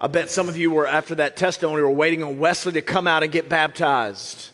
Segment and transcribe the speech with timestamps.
[0.00, 3.06] I bet some of you were, after that testimony, were waiting on Wesley to come
[3.06, 4.50] out and get baptized.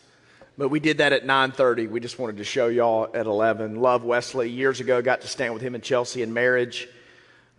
[0.57, 1.89] But we did that at 9.30.
[1.89, 3.81] We just wanted to show y'all at 11.
[3.81, 4.49] Love Wesley.
[4.49, 6.87] Years ago, got to stand with him and Chelsea in marriage.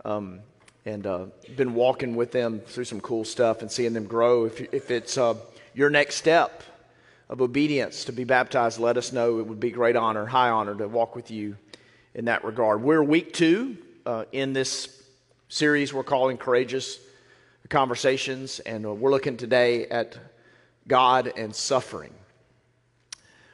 [0.05, 0.39] Um,
[0.85, 1.25] and uh,
[1.55, 4.45] been walking with them through some cool stuff and seeing them grow.
[4.45, 5.35] If, if it's uh,
[5.73, 6.63] your next step
[7.29, 9.39] of obedience to be baptized, let us know.
[9.39, 11.57] It would be great honor, high honor to walk with you
[12.13, 12.81] in that regard.
[12.81, 15.03] We're week two uh, in this
[15.47, 16.99] series we're calling Courageous
[17.73, 20.15] Conversations, and uh, we're looking today at
[20.87, 22.13] God and suffering.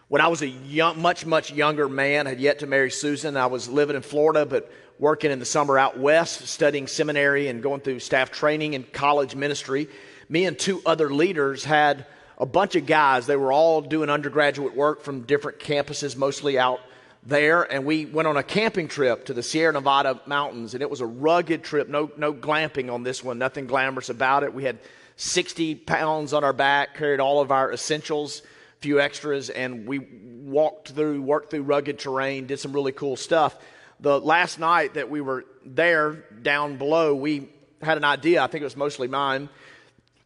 [0.09, 3.45] When I was a young, much, much younger man, had yet to marry Susan, I
[3.45, 4.70] was living in Florida, but
[5.00, 9.36] working in the summer out west, studying seminary and going through staff training and college
[9.36, 9.88] ministry.
[10.28, 12.06] Me and two other leaders had
[12.38, 13.26] a bunch of guys.
[13.26, 16.81] They were all doing undergraduate work from different campuses, mostly out
[17.23, 17.64] there.
[17.64, 20.73] And we went on a camping trip to the Sierra Nevada mountains.
[20.73, 24.44] And it was a rugged trip, no, no glamping on this one, nothing glamorous about
[24.44, 24.54] it.
[24.54, 24.80] We had
[25.18, 28.42] 60 pounds on our back, carried all of our essentials,
[28.78, 33.17] a few extras, and we walked through, worked through rugged terrain, did some really cool
[33.17, 33.58] stuff
[34.00, 37.50] the last night that we were there down below, we
[37.81, 38.42] had an idea.
[38.42, 39.50] I think it was mostly mine.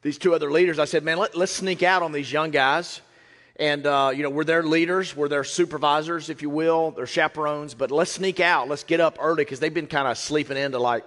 [0.01, 3.01] These two other leaders, I said, man, let, us sneak out on these young guys.
[3.57, 7.75] And, uh, you know, we're their leaders, we're their supervisors, if you will, their chaperones,
[7.75, 8.67] but let's sneak out.
[8.67, 11.03] Let's get up early because they've been kind of sleeping into like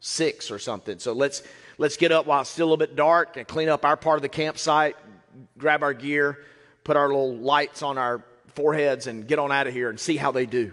[0.00, 0.98] six or something.
[0.98, 1.42] So let's,
[1.78, 4.16] let's get up while it's still a little bit dark and clean up our part
[4.16, 4.96] of the campsite,
[5.56, 6.40] grab our gear,
[6.82, 10.16] put our little lights on our foreheads, and get on out of here and see
[10.16, 10.72] how they do.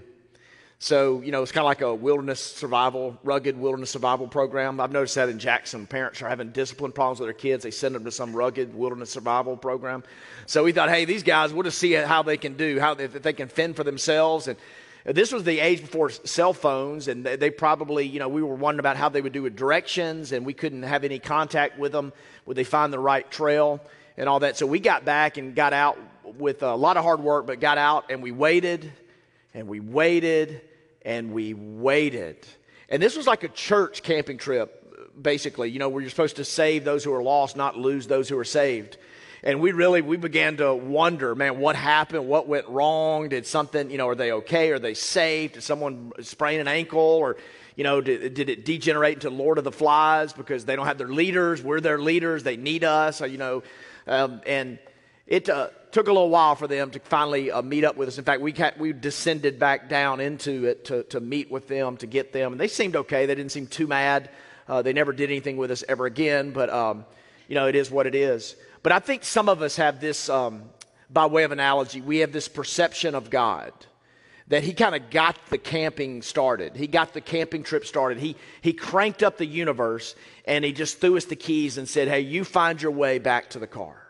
[0.84, 4.80] So, you know, it's kind of like a wilderness survival, rugged wilderness survival program.
[4.80, 5.86] I've noticed that in Jackson.
[5.86, 7.62] Parents are having discipline problems with their kids.
[7.62, 10.04] They send them to some rugged wilderness survival program.
[10.48, 13.04] So we thought, hey, these guys, we'll just see how they can do, how they,
[13.04, 14.48] if they can fend for themselves.
[14.48, 14.58] And
[15.06, 18.80] this was the age before cell phones, and they probably, you know, we were wondering
[18.80, 22.12] about how they would do with directions, and we couldn't have any contact with them.
[22.48, 23.82] Would they find the right trail
[24.18, 24.58] and all that?
[24.58, 26.00] So we got back and got out
[26.40, 28.92] with a lot of hard work, but got out and we waited
[29.54, 30.62] and we waited
[31.04, 32.46] and we waited.
[32.90, 36.46] And this was like a church camping trip, basically, you know, where you're supposed to
[36.46, 38.98] save those who are lost, not lose those who are saved.
[39.44, 42.28] And we really, we began to wonder, man, what happened?
[42.28, 43.30] What went wrong?
[43.30, 44.70] Did something, you know, are they okay?
[44.70, 45.54] Are they safe?
[45.54, 47.00] Did someone sprain an ankle?
[47.00, 47.38] Or,
[47.76, 51.00] you know, did, did it degenerate into Lord of the Flies because they don't have
[51.00, 51.64] their leaders?
[51.64, 52.44] We're their leaders.
[52.44, 53.64] They need us, or, you know.
[54.06, 54.78] Um, and
[55.32, 58.18] it, uh, took a little while for them to finally uh, meet up with us.
[58.18, 62.08] In fact, we, we descended back down into it to, to meet with them, to
[62.08, 62.52] get them.
[62.52, 63.26] And they seemed okay.
[63.26, 64.30] They didn't seem too mad.
[64.68, 67.06] Uh, they never did anything with us ever again, but, um,
[67.48, 68.58] you know, it is what it is.
[68.84, 70.64] But I think some of us have this, um,
[71.10, 73.72] by way of analogy, we have this perception of God
[74.50, 76.76] that he kind of got the camping started.
[76.76, 78.18] He got the camping trip started.
[78.18, 80.14] He, he cranked up the universe
[80.46, 83.52] and he just threw us the keys and said, Hey, you find your way back
[83.52, 84.01] to the car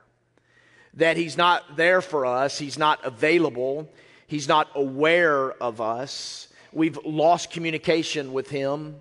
[0.96, 3.90] that He's not there for us, He's not available,
[4.28, 6.47] He's not aware of us.
[6.74, 8.96] We've lost communication with Him,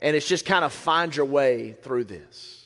[0.00, 2.64] and it's just kind of find your way through this.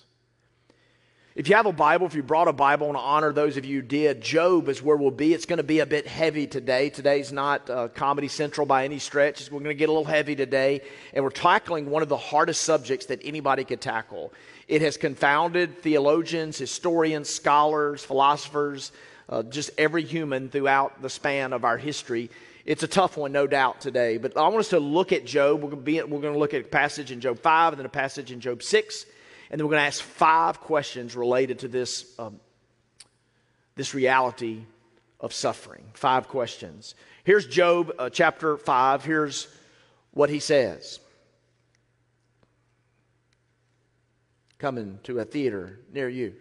[1.38, 3.80] If you have a Bible, if you brought a Bible, to honor those of you
[3.80, 4.20] who did.
[4.20, 5.32] Job is where we'll be.
[5.32, 6.90] It's going to be a bit heavy today.
[6.90, 9.48] Today's not uh, Comedy Central by any stretch.
[9.48, 10.80] We're going to get a little heavy today,
[11.14, 14.32] and we're tackling one of the hardest subjects that anybody could tackle.
[14.68, 18.92] It has confounded theologians, historians, scholars, philosophers,
[19.30, 22.30] uh, just every human throughout the span of our history.
[22.66, 24.18] It's a tough one, no doubt, today.
[24.18, 25.62] But I want us to look at Job.
[25.62, 28.40] We're going to, look at a passage in Job 5 and then a passage in
[28.40, 29.06] Job 6.
[29.50, 32.38] And then we're going to ask five questions related to this, um,
[33.74, 34.64] this reality
[35.18, 35.84] of suffering.
[35.94, 36.94] Five questions.
[37.24, 39.02] Here's Job uh, chapter 5.
[39.02, 39.48] Here's
[40.12, 41.00] what he says.
[44.58, 46.34] Coming to a theater near you.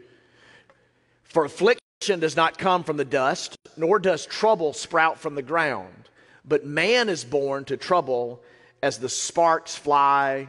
[1.24, 6.10] For affliction does not come from the dust, nor does trouble sprout from the ground,
[6.44, 8.42] but man is born to trouble
[8.82, 10.48] as the sparks fly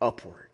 [0.00, 0.50] upward.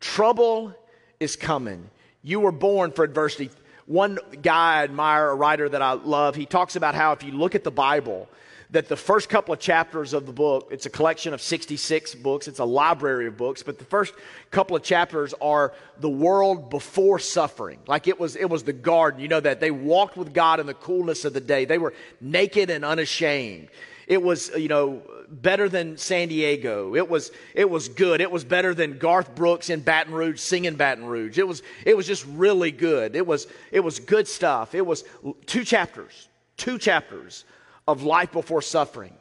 [0.00, 0.74] Trouble
[1.20, 1.88] is coming.
[2.22, 3.50] You were born for adversity.
[3.86, 7.32] One guy I admire, a writer that I love, he talks about how if you
[7.32, 8.28] look at the Bible,
[8.70, 12.48] that the first couple of chapters of the book, it's a collection of 66 books,
[12.48, 14.12] it's a library of books, but the first
[14.50, 17.78] couple of chapters are the world before suffering.
[17.86, 19.20] Like it was, it was the garden.
[19.20, 21.64] You know that they walked with God in the coolness of the day.
[21.64, 23.68] They were naked and unashamed.
[24.06, 26.94] It was, uh, you know, better than San Diego.
[26.94, 28.20] It was, it was good.
[28.20, 31.38] It was better than Garth Brooks in Baton Rouge singing Baton Rouge.
[31.38, 33.16] It was, it was just really good.
[33.16, 34.74] It was, it was good stuff.
[34.74, 35.04] It was
[35.46, 37.44] two chapters, two chapters
[37.88, 39.12] of life before suffering.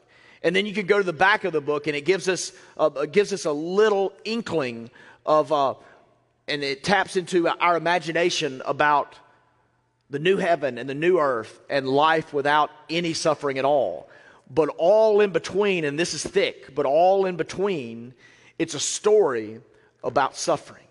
[0.44, 2.52] And then you could go to the back of the book, and it gives us,
[2.78, 4.92] uh, gives us a little inkling
[5.26, 5.74] of uh,
[6.48, 9.16] and it taps into our imagination about
[10.10, 14.10] the new heaven and the new earth and life without any suffering at all.
[14.50, 18.14] But all in between, and this is thick, but all in between,
[18.58, 19.60] it's a story
[20.04, 20.86] about suffering.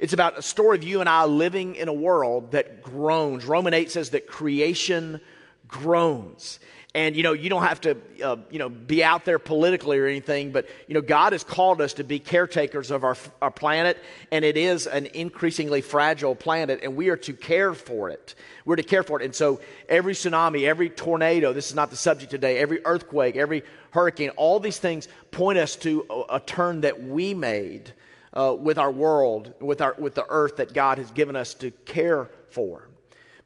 [0.00, 3.44] It's about a story of you and I living in a world that groans.
[3.44, 5.20] Roman 8 says that creation
[5.68, 6.58] groans.
[6.94, 10.06] And you know, you don't have to, uh, you know, be out there politically or
[10.06, 13.96] anything, but you know, God has called us to be caretakers of our, our planet,
[14.30, 18.34] and it is an increasingly fragile planet, and we are to care for it.
[18.66, 19.24] We're to care for it.
[19.24, 23.62] And so, every tsunami, every tornado, this is not the subject today, every earthquake, every
[23.92, 27.92] hurricane, all these things point us to a, a turn that we made
[28.34, 31.70] uh, with our world, with, our, with the earth that God has given us to
[31.70, 32.88] care for.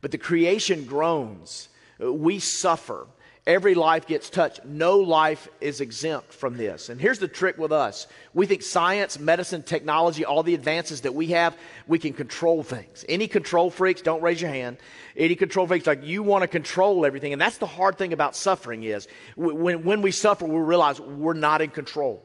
[0.00, 1.68] But the creation groans,
[1.98, 3.06] we suffer.
[3.46, 4.64] Every life gets touched.
[4.64, 6.88] No life is exempt from this.
[6.88, 11.14] And here's the trick with us we think science, medicine, technology, all the advances that
[11.14, 11.56] we have,
[11.86, 13.04] we can control things.
[13.08, 14.78] Any control freaks, don't raise your hand.
[15.16, 17.32] Any control freaks, like you want to control everything.
[17.32, 19.06] And that's the hard thing about suffering is
[19.36, 22.24] when, when we suffer, we realize we're not in control.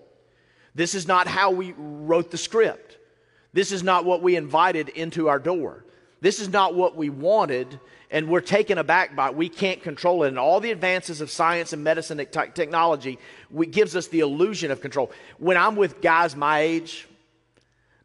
[0.74, 2.98] This is not how we wrote the script.
[3.54, 5.86] This is not what we invited into our door.
[6.22, 7.80] This is not what we wanted
[8.12, 9.36] and we're taken aback by it.
[9.36, 10.28] We can't control it.
[10.28, 13.18] And all the advances of science and medicine and te- technology
[13.50, 15.12] we, gives us the illusion of control.
[15.38, 17.08] When I'm with guys my age,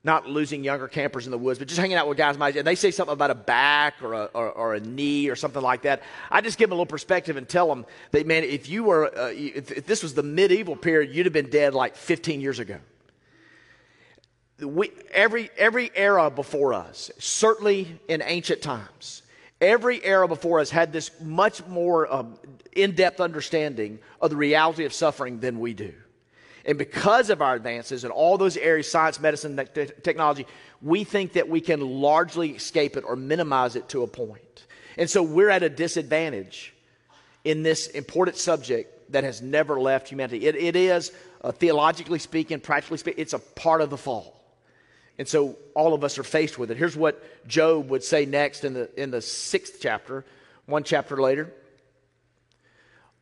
[0.05, 2.57] not losing younger campers in the woods, but just hanging out with guys my age,
[2.57, 5.61] and they say something about a back or a, or, or a knee or something
[5.61, 8.69] like that, I just give them a little perspective and tell them that, man, if
[8.69, 11.97] you were, uh, if, if this was the medieval period, you'd have been dead like
[11.97, 12.79] 15 years ago.
[14.61, 19.23] We, every, every era before us, certainly in ancient times,
[19.61, 22.39] Every era before us had this much more um,
[22.73, 25.95] in depth understanding of the reality of suffering than we do.
[26.67, 30.47] And because of our advances in all those areas science, medicine, te- technology
[30.83, 34.67] we think that we can largely escape it or minimize it to a point.
[34.99, 36.75] And so we're at a disadvantage
[37.45, 40.47] in this important subject that has never left humanity.
[40.47, 41.13] it, it is,
[41.43, 44.36] uh, theologically speaking, practically speaking, it's a part of the fall.
[45.19, 46.77] And so all of us are faced with it.
[46.77, 50.25] Here's what Job would say next in the, in the sixth chapter,
[50.67, 51.53] one chapter later.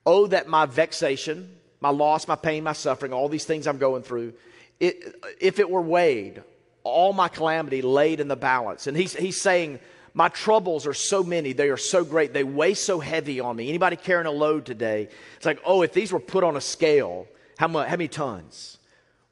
[0.05, 4.03] Oh, that my vexation, my loss, my pain, my suffering, all these things I'm going
[4.03, 4.35] through,
[4.81, 6.43] it, if it were weighed,
[6.83, 8.87] all my calamity laid in the balance.
[8.87, 9.79] And he's, he's saying,
[10.15, 13.69] my troubles are so many, they are so great, they weigh so heavy on me.
[13.69, 15.09] Anybody carrying a load today?
[15.37, 17.27] It's like, oh, if these were put on a scale,
[17.57, 18.79] how, much, how many tons?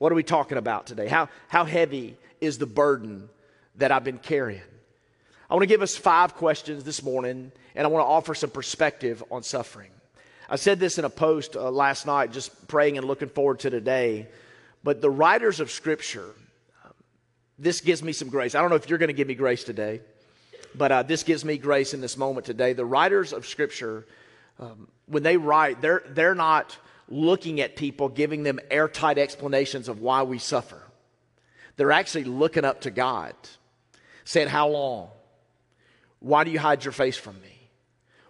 [0.02, 1.06] What are we talking about today?
[1.06, 3.28] How, how heavy is the burden
[3.76, 4.60] that I've been carrying?
[5.49, 8.50] I want to give us five questions this morning, and I want to offer some
[8.50, 9.93] perspective on suffering.
[10.50, 13.70] I said this in a post uh, last night, just praying and looking forward to
[13.70, 14.26] today.
[14.82, 16.31] But the writers of Scripture,
[17.56, 18.56] this gives me some grace.
[18.56, 20.00] I don't know if you're going to give me grace today,
[20.75, 22.72] but uh, this gives me grace in this moment today.
[22.72, 24.05] The writers of Scripture,
[24.58, 26.76] um, when they write, they're, they're not
[27.08, 30.81] looking at people, giving them airtight explanations of why we suffer.
[31.76, 33.34] They're actually looking up to God,
[34.25, 35.10] saying, How long?
[36.20, 37.70] Why do you hide your face from me?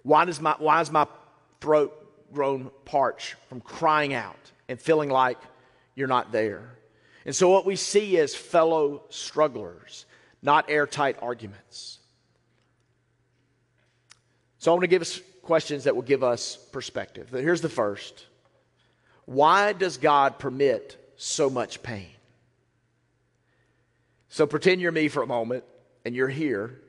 [0.02, 1.06] Why, does my, why is my
[1.60, 5.38] throat grown parched from crying out and feeling like
[5.94, 6.78] you're not there?
[7.24, 10.06] And so, what we see is fellow strugglers,
[10.42, 11.98] not airtight arguments.
[14.58, 17.28] So, I want to give us questions that will give us perspective.
[17.30, 18.26] Here's the first
[19.26, 22.08] Why does God permit so much pain?
[24.28, 25.64] So pretend you're me for a moment
[26.04, 26.80] and you're here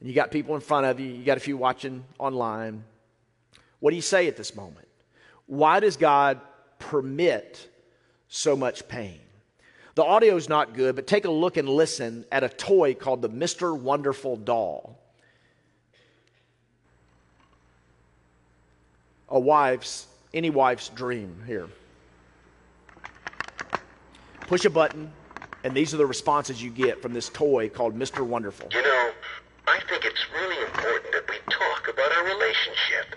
[0.00, 2.84] and you got people in front of you, you got a few watching online.
[3.80, 4.88] What do you say at this moment?
[5.46, 6.40] Why does God
[6.78, 7.68] permit
[8.28, 9.20] so much pain?
[9.96, 13.20] The audio is not good, but take a look and listen at a toy called
[13.20, 13.78] the Mr.
[13.78, 14.98] Wonderful doll.
[19.28, 21.68] A wife's, any wife's dream here.
[24.46, 25.12] Push a button,
[25.64, 28.26] and these are the responses you get from this toy called Mr.
[28.26, 28.68] Wonderful.
[28.72, 29.10] You know,
[29.66, 33.16] I think it's really important that we talk about our relationship.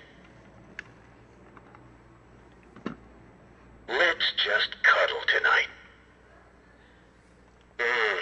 [3.88, 5.68] Let's just cuddle tonight.
[7.80, 8.20] Mm,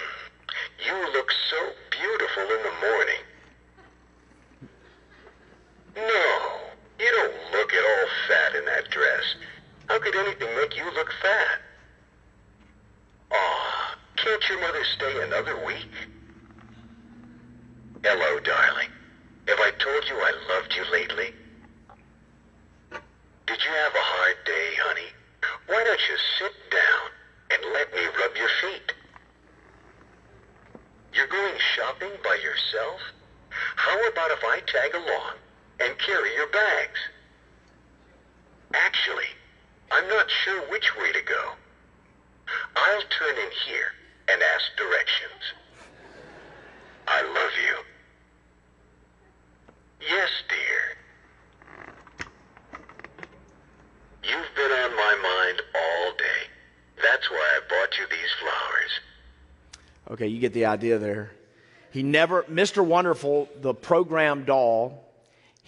[0.86, 1.56] you look so
[1.90, 3.22] beautiful in the morning.
[5.96, 6.61] No,
[7.02, 9.34] you don't look at all fat in that dress.
[9.88, 11.58] How could anything make you look fat?
[13.32, 15.90] Aw, can't your mother stay another week?
[18.04, 18.88] Hello, darling.
[19.48, 21.34] Have I told you I loved you lately?
[23.46, 25.10] Did you have a hard day, honey?
[25.66, 27.10] Why don't you sit down
[27.50, 28.92] and let me rub your feet?
[31.14, 33.00] You're going shopping by yourself?
[33.50, 35.41] How about if I tag along
[35.84, 36.98] and carry your bags?
[38.74, 39.30] Actually,
[39.90, 41.52] I'm not sure which way to go.
[42.76, 43.92] I'll turn in here
[44.28, 45.42] and ask directions.
[47.08, 47.76] I love you.
[50.08, 50.96] Yes, dear.
[54.24, 56.48] You've been on my mind all day.
[57.02, 59.00] That's why I bought you these flowers.
[60.12, 61.32] Okay, you get the idea there.
[61.90, 62.84] He never, Mr.
[62.84, 65.11] Wonderful, the program doll,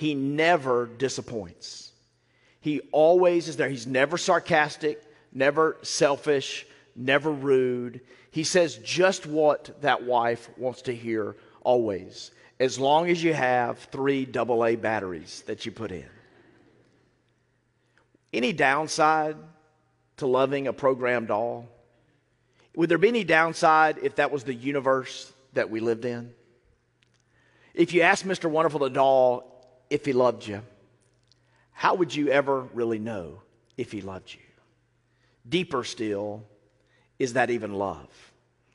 [0.05, 1.91] he never disappoints.
[2.61, 3.71] He always is there.
[3.71, 8.03] He's never sarcastic, never selfish, never rude.
[8.31, 13.79] He says just what that wife wants to hear always, as long as you have
[13.79, 16.05] three AA batteries that you put in.
[18.31, 19.37] Any downside
[20.19, 21.67] to loving a programmed doll?
[22.77, 26.35] Would there be any downside if that was the universe that we lived in?
[27.73, 28.51] If you asked Mr.
[28.51, 29.54] Wonderful the doll
[29.91, 30.63] if he loved you,
[31.73, 33.43] how would you ever really know
[33.77, 34.41] if he loved you?
[35.49, 36.45] Deeper still,
[37.19, 38.09] is that even love?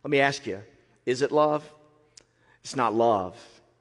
[0.04, 0.62] Let me ask you
[1.06, 1.68] is it love?
[2.64, 3.36] It's not love.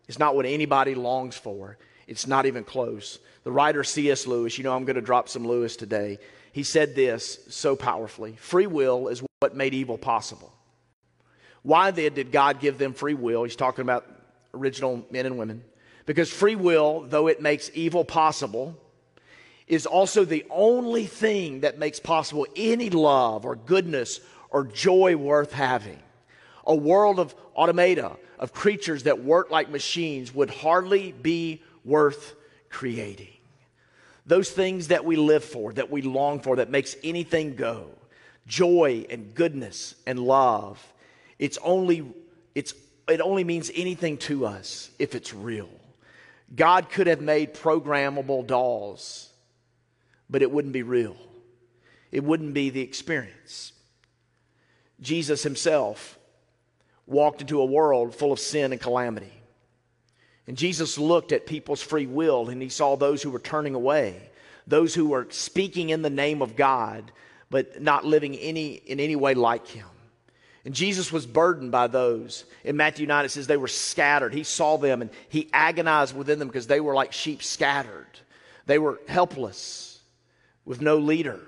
[0.09, 1.77] It's not what anybody longs for.
[2.07, 3.19] It's not even close.
[3.45, 4.27] The writer C.S.
[4.27, 6.19] Lewis, you know, I'm going to drop some Lewis today.
[6.53, 10.53] He said this so powerfully Free will is what made evil possible.
[11.63, 13.45] Why then did God give them free will?
[13.45, 14.07] He's talking about
[14.55, 15.63] original men and women.
[16.09, 18.75] Because free will, though it makes evil possible,
[19.67, 25.53] is also the only thing that makes possible any love or goodness or joy worth
[25.53, 25.99] having.
[26.67, 32.35] A world of automata, of creatures that work like machines, would hardly be worth
[32.71, 33.37] creating.
[34.25, 37.91] Those things that we live for, that we long for, that makes anything go
[38.47, 40.83] joy and goodness and love
[41.39, 42.03] it's only
[42.55, 42.73] it's
[43.07, 45.69] it only means anything to us if it's real
[46.55, 49.29] god could have made programmable dolls
[50.31, 51.17] but it wouldn't be real.
[52.13, 53.73] It wouldn't be the experience.
[55.01, 56.19] Jesus himself
[57.07, 59.33] walked into a world full of sin and calamity.
[60.47, 64.31] And jesus looked at people's free will and he saw those who were turning away
[64.67, 67.13] those who were speaking in the name of god
[67.51, 69.87] but not living any, in any way like him.
[70.69, 72.45] And Jesus was burdened by those.
[72.63, 74.35] In Matthew 9, it says they were scattered.
[74.35, 78.05] He saw them and he agonized within them because they were like sheep scattered.
[78.67, 79.99] They were helpless
[80.67, 81.41] with no leader,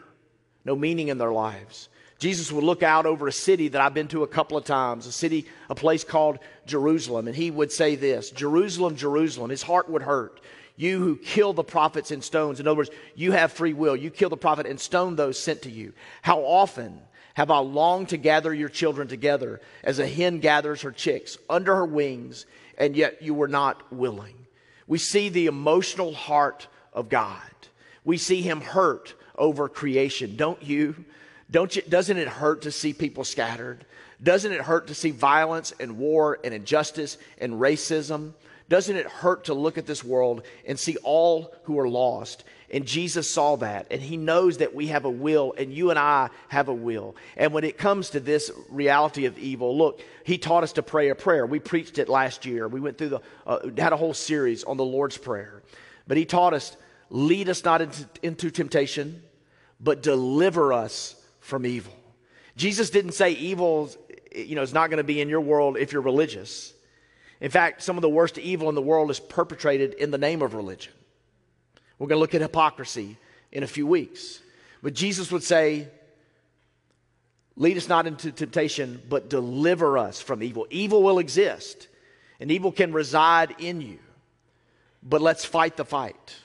[0.64, 1.90] no meaning in their lives.
[2.18, 5.06] Jesus would look out over a city that I've been to a couple of times,
[5.06, 9.50] a city, a place called Jerusalem, and he would say this Jerusalem, Jerusalem.
[9.50, 10.40] His heart would hurt.
[10.76, 12.58] You who kill the prophets and stones.
[12.58, 13.96] In other words, you have free will.
[13.96, 15.92] You kill the prophet and stone those sent to you.
[16.22, 17.02] How often
[17.40, 21.74] have I longed to gather your children together as a hen gathers her chicks under
[21.74, 22.44] her wings,
[22.76, 24.34] and yet you were not willing?
[24.86, 27.40] We see the emotional heart of God.
[28.04, 30.36] We see him hurt over creation.
[30.36, 31.02] Don't you?
[31.50, 33.86] Don't you, doesn't it hurt to see people scattered?
[34.22, 38.34] Doesn't it hurt to see violence and war and injustice and racism?
[38.68, 42.44] Doesn't it hurt to look at this world and see all who are lost?
[42.72, 45.98] And Jesus saw that, and He knows that we have a will, and you and
[45.98, 47.16] I have a will.
[47.36, 51.08] And when it comes to this reality of evil, look, He taught us to pray
[51.08, 51.44] a prayer.
[51.44, 52.68] We preached it last year.
[52.68, 55.62] We went through the, uh, had a whole series on the Lord's Prayer.
[56.06, 56.76] But He taught us,
[57.10, 59.20] lead us not into, into temptation,
[59.80, 61.94] but deliver us from evil.
[62.56, 63.90] Jesus didn't say evil,
[64.32, 66.72] you know, is not going to be in your world if you're religious.
[67.40, 70.42] In fact, some of the worst evil in the world is perpetrated in the name
[70.42, 70.92] of religion.
[72.00, 73.18] We're going to look at hypocrisy
[73.52, 74.40] in a few weeks.
[74.82, 75.88] But Jesus would say,
[77.56, 80.66] Lead us not into temptation, but deliver us from evil.
[80.70, 81.88] Evil will exist,
[82.40, 83.98] and evil can reside in you.
[85.02, 86.36] But let's fight the fight.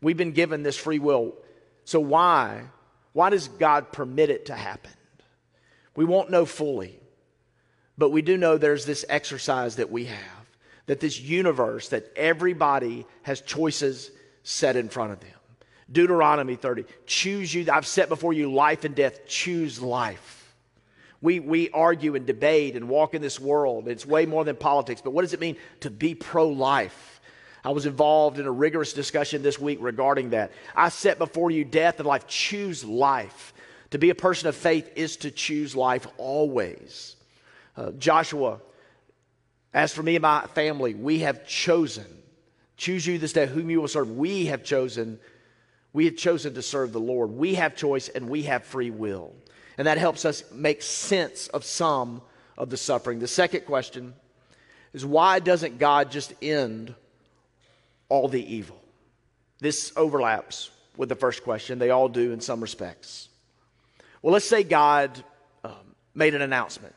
[0.00, 1.34] We've been given this free will.
[1.84, 2.62] So, why?
[3.12, 4.92] Why does God permit it to happen?
[5.94, 6.98] We won't know fully.
[7.98, 10.46] But we do know there's this exercise that we have,
[10.86, 14.10] that this universe, that everybody has choices
[14.48, 15.30] set in front of them.
[15.92, 20.54] Deuteronomy 30, choose you, I've set before you life and death, choose life.
[21.20, 23.88] We, we argue and debate and walk in this world.
[23.88, 27.20] It's way more than politics, but what does it mean to be pro life?
[27.62, 30.52] I was involved in a rigorous discussion this week regarding that.
[30.74, 32.26] I set before you death and life.
[32.26, 33.52] Choose life.
[33.90, 37.16] To be a person of faith is to choose life always.
[37.76, 38.60] Uh, Joshua,
[39.74, 42.17] as for me and my family, we have chosen.
[42.78, 44.12] Choose you this day whom you will serve.
[44.12, 45.18] We have chosen.
[45.92, 47.30] We have chosen to serve the Lord.
[47.32, 49.34] We have choice and we have free will.
[49.76, 52.22] And that helps us make sense of some
[52.56, 53.18] of the suffering.
[53.18, 54.14] The second question
[54.92, 56.94] is why doesn't God just end
[58.08, 58.80] all the evil?
[59.58, 61.80] This overlaps with the first question.
[61.80, 63.28] They all do in some respects.
[64.22, 65.22] Well, let's say God
[65.64, 65.74] um,
[66.14, 66.94] made an announcement.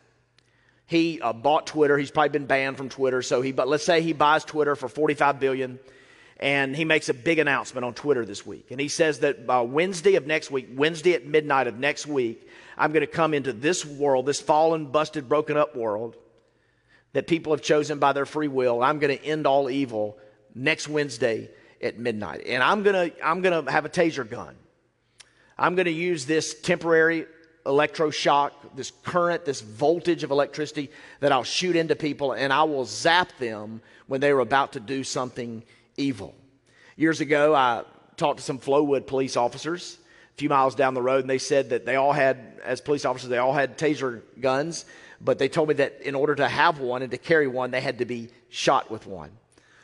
[0.92, 1.98] He uh, bought Twitter.
[1.98, 3.22] He's probably been banned from Twitter.
[3.22, 5.80] So he, but let's say he buys Twitter for 45 billion
[6.38, 8.72] and he makes a big announcement on Twitter this week.
[8.72, 12.46] And he says that by Wednesday of next week, Wednesday at midnight of next week,
[12.78, 16.18] I'm going to come into this world, this fallen, busted, broken up world
[17.14, 18.84] that people have chosen by their free will.
[18.84, 20.18] I'm going to end all evil
[20.54, 22.42] next Wednesday at midnight.
[22.46, 24.58] And I'm going to, I'm going to have a taser gun.
[25.58, 27.28] I'm going to use this temporary
[27.66, 30.90] electroshock, this current, this voltage of electricity
[31.20, 34.80] that I'll shoot into people, and I will zap them when they are about to
[34.80, 35.64] do something
[35.98, 36.36] evil.
[36.96, 37.84] Years ago, I
[38.18, 39.98] talked to some Flowood police officers
[40.34, 43.06] a few miles down the road, and they said that they all had, as police
[43.06, 44.86] officers, they all had taser guns,
[45.20, 47.82] but they told me that in order to have one and to carry one, they
[47.82, 49.30] had to be shot with one.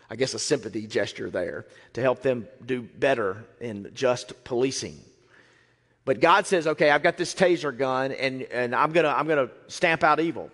[0.09, 4.99] I guess a sympathy gesture there to help them do better in just policing.
[6.07, 9.27] But God says, okay, I've got this taser gun and, and I'm going to I'm
[9.27, 10.49] to stamp out evil.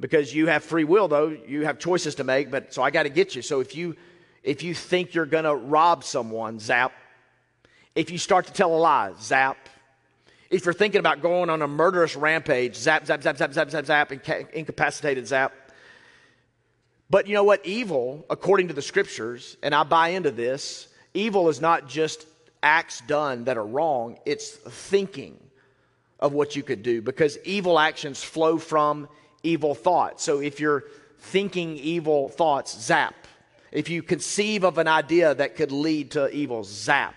[0.00, 3.04] Because you have free will, though, you have choices to make, but so I got
[3.04, 3.40] to get you.
[3.40, 3.94] So if you
[4.42, 6.92] if you think you're going to rob someone, zap.
[7.94, 9.68] If you start to tell a lie, zap.
[10.50, 13.86] If you're thinking about going on a murderous rampage, zap, zap, zap, zap, zap, zap,
[13.86, 15.52] zap, inca- incapacitated, zap.
[17.08, 17.64] But you know what?
[17.64, 22.26] Evil, according to the scriptures, and I buy into this, evil is not just
[22.64, 25.38] acts done that are wrong, it's thinking
[26.18, 29.08] of what you could do because evil actions flow from
[29.42, 30.24] evil thoughts.
[30.24, 30.84] So if you're
[31.18, 33.14] thinking evil thoughts, zap.
[33.70, 37.14] If you conceive of an idea that could lead to evil, zap.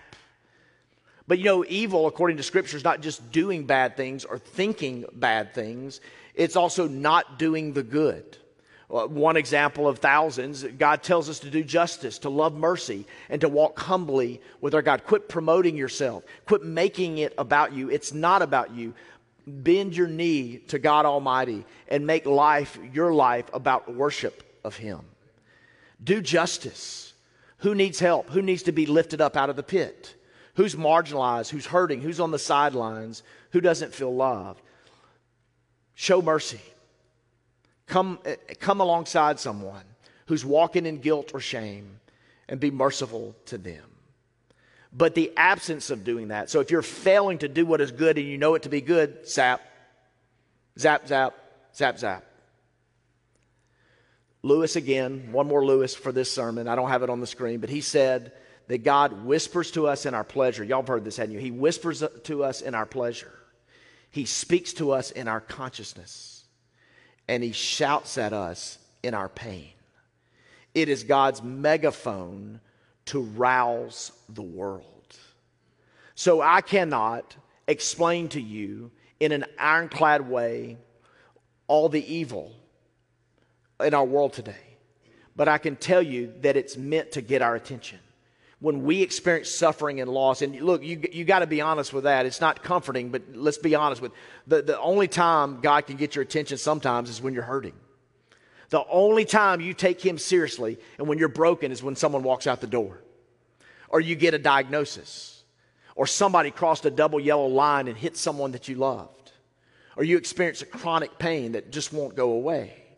[1.26, 5.04] But you know, evil, according to Scripture, is not just doing bad things or thinking
[5.12, 6.00] bad things,
[6.34, 8.36] it's also not doing the good.
[8.90, 13.40] Uh, one example of thousands, God tells us to do justice, to love mercy, and
[13.42, 15.04] to walk humbly with our God.
[15.04, 17.90] Quit promoting yourself, quit making it about you.
[17.90, 18.94] It's not about you.
[19.46, 25.00] Bend your knee to God Almighty and make life, your life, about worship of Him.
[26.02, 27.12] Do justice.
[27.58, 28.30] Who needs help?
[28.30, 30.14] Who needs to be lifted up out of the pit?
[30.54, 31.50] Who's marginalized?
[31.50, 32.00] Who's hurting?
[32.00, 33.22] Who's on the sidelines?
[33.50, 34.60] Who doesn't feel loved?
[35.94, 36.60] Show mercy.
[37.88, 39.84] Come, eh, come alongside someone
[40.26, 42.00] who's walking in guilt or shame
[42.48, 43.84] and be merciful to them.
[44.92, 48.16] But the absence of doing that, so if you're failing to do what is good
[48.16, 49.60] and you know it to be good, zap,
[50.78, 51.34] zap, zap,
[51.74, 52.24] zap, zap.
[54.42, 56.68] Lewis again, one more Lewis for this sermon.
[56.68, 58.32] I don't have it on the screen, but he said
[58.68, 60.62] that God whispers to us in our pleasure.
[60.62, 61.40] Y'all have heard this, haven't you?
[61.40, 63.32] He whispers to us in our pleasure.
[64.10, 66.37] He speaks to us in our consciousness.
[67.28, 69.70] And he shouts at us in our pain.
[70.74, 72.60] It is God's megaphone
[73.06, 74.84] to rouse the world.
[76.14, 77.36] So I cannot
[77.66, 80.78] explain to you in an ironclad way
[81.66, 82.52] all the evil
[83.80, 84.54] in our world today.
[85.36, 88.00] But I can tell you that it's meant to get our attention.
[88.60, 92.04] When we experience suffering and loss, and look, you, you got to be honest with
[92.04, 92.26] that.
[92.26, 94.12] It's not comforting, but let's be honest with
[94.46, 97.74] the, the only time God can get your attention sometimes is when you're hurting.
[98.70, 102.46] The only time you take Him seriously and when you're broken is when someone walks
[102.46, 103.00] out the door,
[103.88, 105.44] or you get a diagnosis,
[105.94, 109.32] or somebody crossed a double yellow line and hit someone that you loved,
[109.96, 112.88] or you experience a chronic pain that just won't go away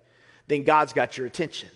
[0.51, 1.70] then God's got your attention.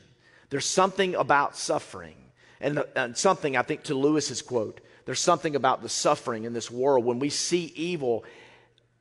[0.50, 2.16] There's something about suffering,
[2.64, 6.54] and, uh, and something I think to Lewis's quote there's something about the suffering in
[6.54, 8.24] this world when we see evil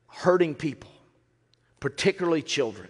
[0.07, 0.91] hurting people,
[1.79, 2.89] particularly children.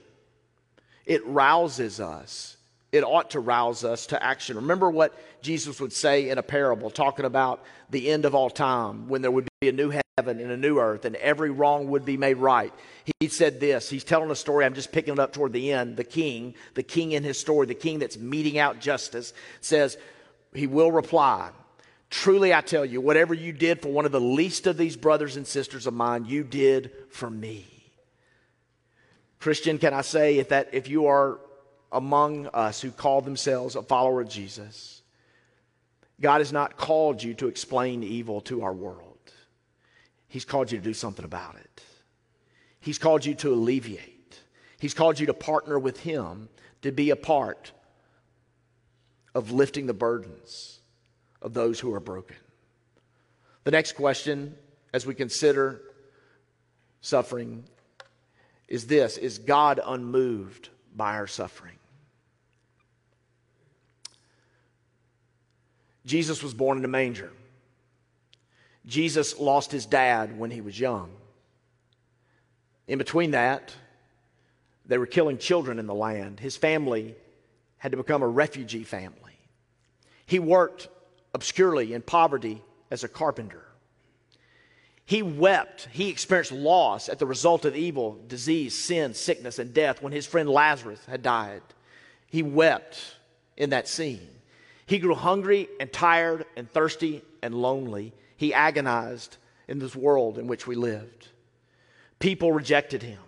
[1.06, 2.58] It rouses us.
[2.92, 4.56] It ought to rouse us to action.
[4.56, 9.08] Remember what Jesus would say in a parable, talking about the end of all time
[9.10, 12.06] when there would be a new heaven and a new earth and every wrong would
[12.06, 12.74] be made right.
[13.20, 13.90] He said this.
[13.90, 14.66] He's telling a story.
[14.66, 15.98] I'm just picking it up toward the end.
[15.98, 19.98] The king, the king in his story, the king that's meting out justice, says,
[20.54, 21.50] He will reply,
[22.10, 25.36] Truly I tell you, whatever you did for one of the least of these brothers
[25.36, 27.66] and sisters of mine, you did for me.
[29.40, 31.40] Christian, can I say if that if you are
[31.92, 35.02] among us who call themselves a follower of Jesus,
[36.22, 39.18] God has not called you to explain evil to our world.
[40.28, 41.84] He's called you to do something about it.
[42.80, 44.40] He's called you to alleviate.
[44.80, 46.50] He's called you to partner with Him
[46.82, 47.72] to be a part
[49.36, 50.80] of lifting the burdens
[51.42, 52.38] of those who are broken.
[53.64, 54.56] The next question,
[54.94, 55.82] as we consider
[57.02, 57.64] suffering,
[58.68, 61.78] is this is God unmoved by our suffering?
[66.06, 67.32] Jesus was born in a manger.
[68.86, 71.10] Jesus lost his dad when he was young.
[72.88, 73.74] In between that,
[74.86, 76.42] they were killing children in the land.
[76.42, 77.16] His family
[77.78, 79.23] had to become a refugee family.
[80.26, 80.90] He worked
[81.34, 83.66] obscurely in poverty as a carpenter.
[85.06, 85.90] He wept.
[85.92, 90.26] He experienced loss at the result of evil, disease, sin, sickness, and death when his
[90.26, 91.62] friend Lazarus had died.
[92.28, 93.18] He wept
[93.58, 94.28] in that scene.
[94.86, 98.14] He grew hungry and tired and thirsty and lonely.
[98.38, 101.30] He agonized in this world in which we lived.
[102.20, 103.20] People rejected him,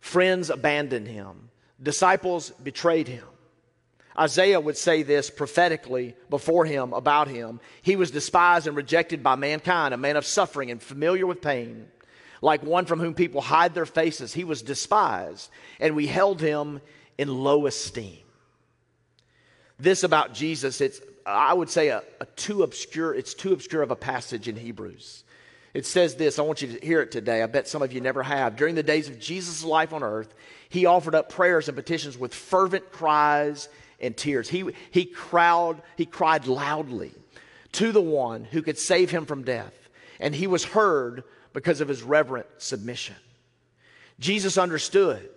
[0.00, 1.50] friends abandoned him,
[1.82, 3.24] disciples betrayed him.
[4.18, 7.60] Isaiah would say this prophetically before him about him.
[7.82, 11.88] He was despised and rejected by mankind, a man of suffering and familiar with pain,
[12.40, 14.32] like one from whom people hide their faces.
[14.32, 15.50] He was despised,
[15.80, 16.80] and we held him
[17.18, 18.18] in low esteem.
[19.78, 23.90] This about Jesus, it's I would say a, a too obscure, it's too obscure of
[23.90, 25.24] a passage in Hebrews.
[25.72, 27.42] It says this, I want you to hear it today.
[27.42, 28.54] I bet some of you never have.
[28.54, 30.32] During the days of Jesus' life on earth,
[30.68, 33.68] he offered up prayers and petitions with fervent cries
[34.04, 34.48] and tears.
[34.48, 37.12] He, he, crowd, he cried loudly
[37.72, 39.74] to the one who could save him from death,
[40.20, 43.16] and he was heard because of his reverent submission.
[44.20, 45.28] Jesus understood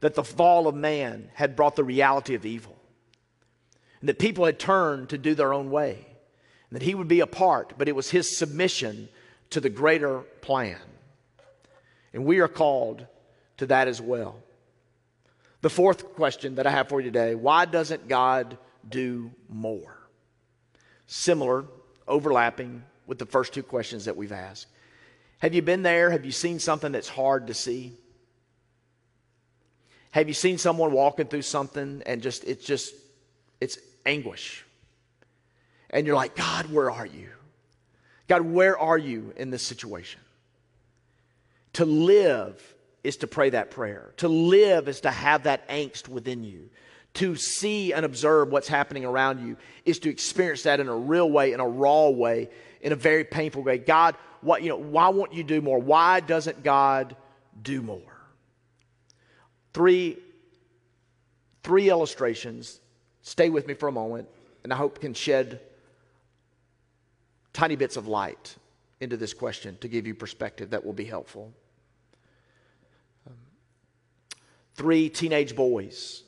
[0.00, 2.76] that the fall of man had brought the reality of evil,
[4.00, 6.06] and that people had turned to do their own way,
[6.70, 9.08] and that he would be a part, but it was his submission
[9.50, 10.78] to the greater plan.
[12.12, 13.06] And we are called
[13.58, 14.36] to that as well.
[15.62, 19.96] The fourth question that I have for you today why doesn't God do more?
[21.06, 21.64] Similar,
[22.06, 24.66] overlapping with the first two questions that we've asked.
[25.38, 26.10] Have you been there?
[26.10, 27.94] Have you seen something that's hard to see?
[30.10, 32.94] Have you seen someone walking through something and just, it's just,
[33.60, 34.64] it's anguish?
[35.90, 37.28] And you're like, God, where are you?
[38.28, 40.20] God, where are you in this situation?
[41.74, 42.62] To live
[43.04, 44.12] is to pray that prayer.
[44.18, 46.70] To live is to have that angst within you.
[47.14, 51.30] To see and observe what's happening around you is to experience that in a real
[51.30, 52.48] way, in a raw way,
[52.80, 53.78] in a very painful way.
[53.78, 55.78] God, what, you know, why won't you do more?
[55.78, 57.16] Why doesn't God
[57.60, 58.00] do more?
[59.74, 60.18] Three,
[61.62, 62.80] three illustrations.
[63.22, 64.28] Stay with me for a moment,
[64.64, 65.60] and I hope can shed
[67.52, 68.56] tiny bits of light
[69.00, 71.52] into this question to give you perspective that will be helpful.
[74.74, 76.22] Three teenage boys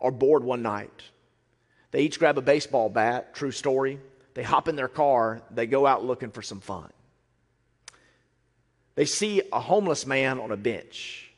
[0.00, 1.02] are bored one night.
[1.90, 3.98] They each grab a baseball bat, true story.
[4.34, 6.90] They hop in their car, they go out looking for some fun.
[8.94, 11.30] They see a homeless man on a bench,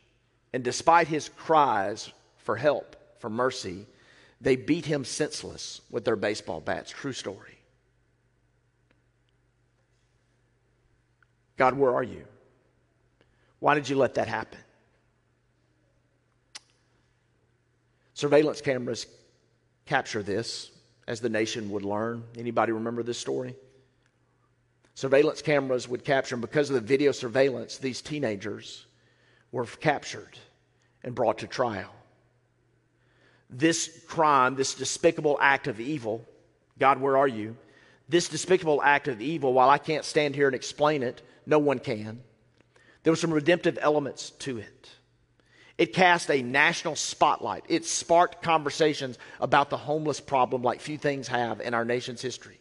[0.53, 3.87] and despite his cries for help, for mercy,
[4.41, 6.91] they beat him senseless with their baseball bats.
[6.91, 7.59] True story.
[11.57, 12.25] God, where are you?
[13.59, 14.61] Why did you let that happen?
[18.19, 19.07] Surveillance cameras
[19.87, 20.73] capture this
[21.07, 22.25] as the nation would learn.
[22.37, 23.55] Anybody remember this story?
[24.97, 28.87] Surveillance cameras would capture, and because of the video surveillance, these teenagers
[29.53, 30.37] were captured
[31.05, 31.95] and brought to trial.
[33.51, 36.27] This crime, this despicable act of evil,
[36.77, 37.57] God, where are you?
[38.09, 41.79] This despicable act of evil, while I can't stand here and explain it, no one
[41.79, 42.21] can.
[43.05, 44.91] There were some redemptive elements to it.
[45.79, 47.65] It cast a national spotlight.
[47.69, 52.59] It sparked conversations about the homeless problem like few things have in our nation's history.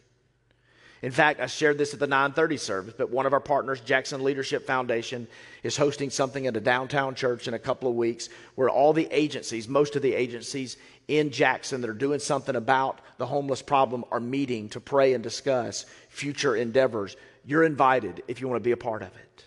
[1.01, 4.23] In fact, I shared this at the 930 service, but one of our partners, Jackson
[4.23, 5.27] Leadership Foundation,
[5.62, 9.08] is hosting something at a downtown church in a couple of weeks where all the
[9.12, 10.77] agencies, most of the agencies
[11.08, 15.23] in Jackson that are doing something about the homeless problem are meeting to pray and
[15.23, 17.15] discuss future endeavors.
[17.45, 19.47] You're invited if you want to be a part of it.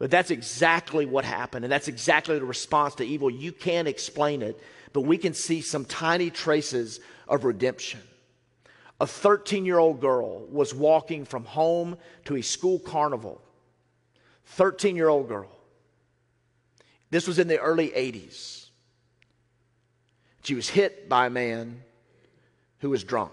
[0.00, 3.28] But that's exactly what happened, and that's exactly the response to evil.
[3.28, 4.58] You can't explain it,
[4.94, 8.00] but we can see some tiny traces of redemption.
[8.98, 13.42] A 13 year old girl was walking from home to a school carnival.
[14.46, 15.50] 13 year old girl.
[17.10, 18.68] This was in the early 80s.
[20.44, 21.82] She was hit by a man
[22.78, 23.32] who was drunk.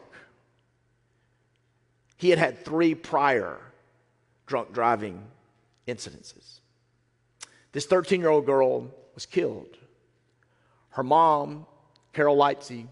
[2.17, 3.57] He had had three prior
[4.47, 5.23] drunk driving
[5.87, 6.59] incidences.
[7.71, 9.77] This 13 year old girl was killed.
[10.89, 11.65] Her mom,
[12.13, 12.87] Carol Lightsey,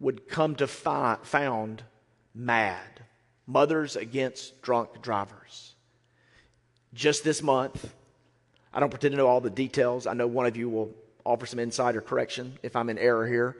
[0.00, 1.82] would come to find, found
[2.34, 3.02] MADD.
[3.46, 5.74] Mothers Against Drunk Drivers.
[6.94, 7.92] Just this month,
[8.72, 10.06] I don't pretend to know all the details.
[10.06, 10.94] I know one of you will
[11.24, 13.56] offer some insight or correction if I'm in error here.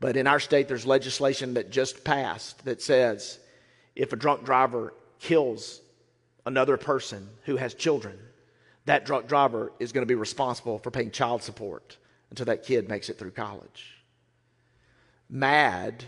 [0.00, 3.38] But in our state, there's legislation that just passed that says
[3.94, 5.80] if a drunk driver kills
[6.46, 8.16] another person who has children,
[8.86, 11.98] that drunk driver is going to be responsible for paying child support
[12.30, 13.96] until that kid makes it through college.
[15.28, 16.04] Mad,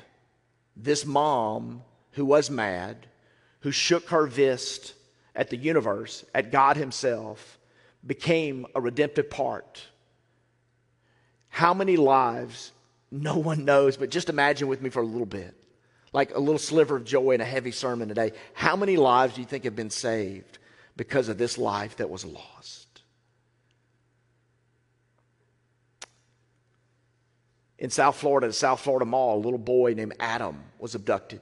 [0.77, 3.09] this mom who was mad,
[3.61, 4.95] who shook her fist
[5.35, 7.59] at the universe, at God Himself,
[8.07, 9.83] became a redemptive part.
[11.49, 12.71] How many lives,
[13.11, 15.55] no one knows, but just imagine with me for a little bit,
[16.13, 18.33] like a little sliver of joy in a heavy sermon today.
[18.55, 20.59] How many lives do you think have been saved
[20.97, 23.03] because of this life that was lost?
[27.79, 31.41] In South Florida, the South Florida Mall, a little boy named Adam was abducted.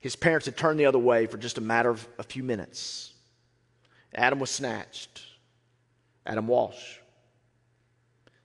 [0.00, 3.12] His parents had turned the other way for just a matter of a few minutes.
[4.14, 5.22] Adam was snatched.
[6.24, 6.98] Adam Walsh.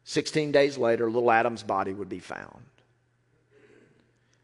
[0.04, 2.65] 16 days later, little Adam's body would be found.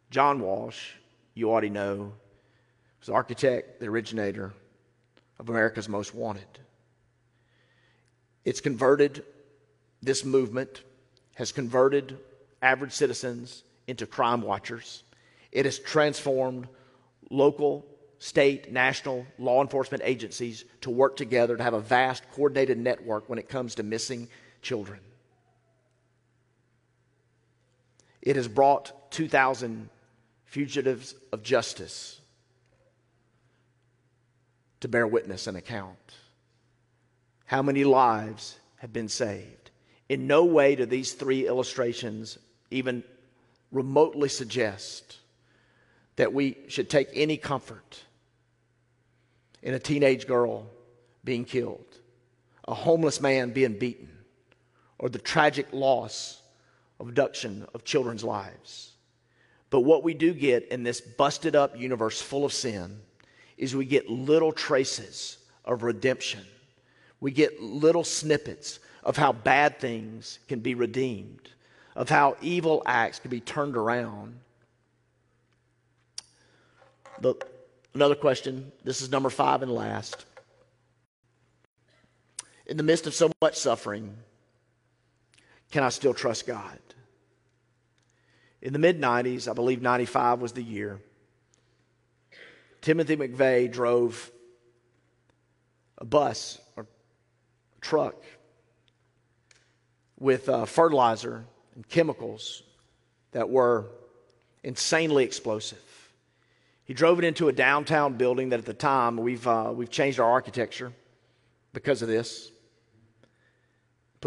[0.09, 0.91] John Walsh,
[1.33, 2.13] you already know,
[2.99, 4.53] was the architect, the originator
[5.39, 6.47] of America's Most Wanted.
[8.45, 9.25] It's converted
[10.01, 10.83] this movement
[11.35, 12.17] has converted
[12.61, 15.03] average citizens into crime watchers.
[15.51, 16.67] It has transformed
[17.29, 17.85] local,
[18.19, 23.37] state, national law enforcement agencies to work together to have a vast coordinated network when
[23.37, 24.29] it comes to missing
[24.61, 24.99] children.
[28.21, 29.89] It has brought 2,000
[30.47, 32.19] fugitives of justice
[34.79, 36.15] to bear witness and account.
[37.45, 39.71] How many lives have been saved?
[40.09, 42.37] In no way do these three illustrations
[42.71, 43.03] even
[43.71, 45.17] remotely suggest
[46.15, 48.03] that we should take any comfort
[49.61, 50.65] in a teenage girl
[51.25, 51.97] being killed,
[52.67, 54.09] a homeless man being beaten,
[54.97, 56.41] or the tragic loss
[57.01, 58.93] of abduction of children's lives.
[59.69, 62.99] But what we do get in this busted up universe full of sin
[63.57, 66.45] is we get little traces of redemption.
[67.19, 71.49] We get little snippets of how bad things can be redeemed,
[71.95, 74.39] of how evil acts can be turned around.
[77.19, 77.35] The,
[77.93, 80.25] another question this is number five and last.
[82.67, 84.15] In the midst of so much suffering,
[85.71, 86.79] can I still trust God?
[88.67, 90.99] In the mid 90s, I believe 95 was the year,
[92.81, 94.29] Timothy McVeigh drove
[95.97, 98.21] a bus or a truck
[100.19, 102.63] with uh, fertilizer and chemicals
[103.31, 103.85] that were
[104.65, 106.11] insanely explosive.
[106.83, 110.19] He drove it into a downtown building that at the time we've, uh, we've changed
[110.19, 110.91] our architecture
[111.71, 112.51] because of this.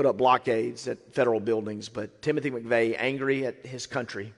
[0.00, 4.32] Put up blockades at federal buildings, but Timothy McVeigh, angry at his country,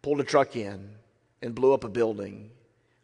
[0.00, 0.88] pulled a truck in
[1.42, 2.52] and blew up a building.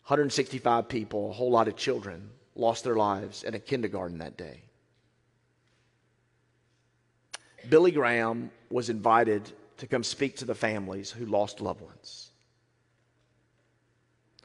[0.04, 4.62] 165 people, a whole lot of children, lost their lives in a kindergarten that day.
[7.68, 12.30] Billy Graham was invited to come speak to the families who lost loved ones.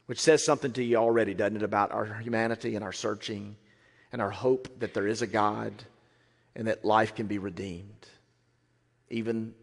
[0.07, 3.55] Which says something to you already, doesn't it, about our humanity and our searching
[4.11, 5.73] and our hope that there is a God
[6.55, 8.07] and that life can be redeemed,
[9.09, 9.53] even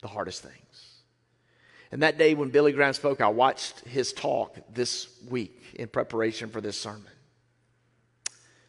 [0.00, 0.94] the hardest things.
[1.90, 6.50] And that day when Billy Graham spoke, I watched his talk this week in preparation
[6.50, 7.12] for this sermon.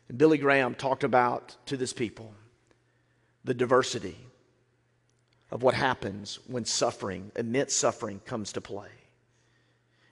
[0.08, 2.34] And Billy Graham talked about to this people
[3.46, 4.18] the diversity
[5.50, 8.90] of what happens when suffering, immense suffering, comes to play.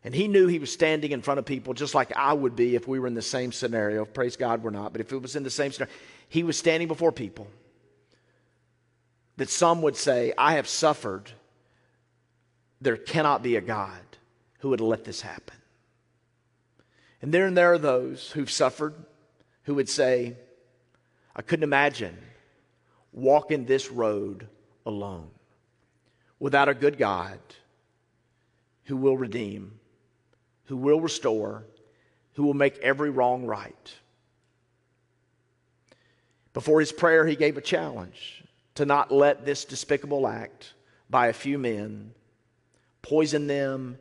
[0.08, 2.78] And he knew he was standing in front of people just like I would be
[2.78, 4.06] if we were in the same scenario.
[4.06, 4.94] Praise God, we're not.
[4.94, 5.94] But if it was in the same scenario,
[6.30, 7.46] he was standing before people
[9.36, 11.30] that some would say, I have suffered.
[12.80, 14.00] There cannot be a God
[14.60, 15.58] who would let this happen.
[17.22, 18.96] And there and there are those who've suffered
[19.64, 20.38] who would say,
[21.36, 22.18] I couldn't imagine
[23.12, 24.48] walking this road
[24.86, 25.32] alone
[26.40, 27.40] without a good God
[28.86, 29.82] who will redeem,
[30.68, 31.66] who will restore,
[32.34, 33.94] who will make every wrong right.
[36.54, 38.44] Before his prayer, he gave a challenge
[38.76, 40.74] to not let this despicable act
[41.10, 42.14] by a few men
[43.02, 43.98] poison them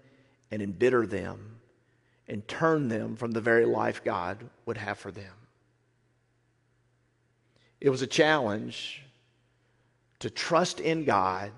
[0.51, 1.57] and embitter them
[2.29, 5.33] and turn them from the very life God would have for them.
[7.81, 9.03] It was a challenge
[10.21, 11.53] to trust in God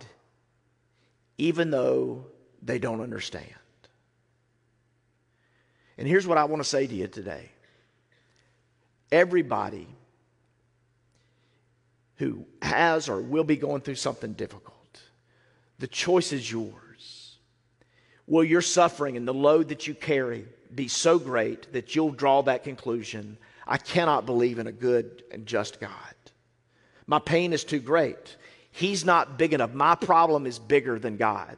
[1.38, 2.27] even though
[2.61, 3.55] they don't understand.
[5.98, 7.50] And here's what I want to say to you today
[9.11, 9.88] Everybody
[12.16, 15.02] who has or will be going through something difficult,
[15.78, 17.37] the choice is yours.
[18.26, 22.42] Will your suffering and the load that you carry be so great that you'll draw
[22.42, 23.38] that conclusion?
[23.66, 25.90] I cannot believe in a good and just God.
[27.06, 28.37] My pain is too great.
[28.70, 29.72] He's not big enough.
[29.72, 31.56] My problem is bigger than God.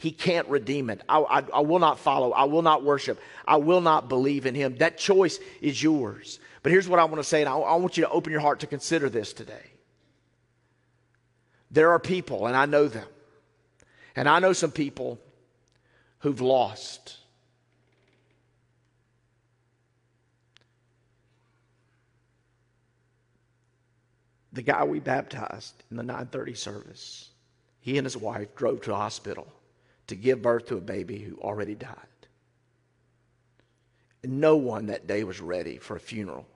[0.00, 1.02] He can't redeem it.
[1.10, 2.32] I, I, I, will not follow.
[2.32, 3.20] I will not worship.
[3.46, 4.78] I will not believe in Him.
[4.78, 6.40] That choice is yours.
[6.62, 8.40] But here's what I want to say, and I, I want you to open your
[8.40, 9.62] heart to consider this today.
[11.70, 13.06] There are people, and I know them,
[14.16, 15.20] and I know some people
[16.20, 17.18] who've lost.
[24.54, 27.28] The guy we baptized in the 930 service,
[27.80, 29.46] he and his wife drove to hospital
[30.10, 31.96] to give birth to a baby who already died.
[34.22, 36.46] And no one that day was ready for a funeral